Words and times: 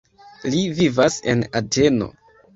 Li 0.53 0.61
vivas 0.79 1.19
en 1.35 1.45
Ateno. 1.61 2.11